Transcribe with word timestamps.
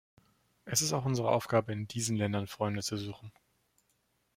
Es 0.65 0.81
ist 0.81 0.93
auch 0.93 1.05
unsere 1.05 1.29
Aufgabe, 1.29 1.73
in 1.73 1.87
diesen 1.87 2.17
Ländern 2.17 2.47
Freunde 2.47 2.81
zu 2.81 2.97
suchen. 2.97 3.31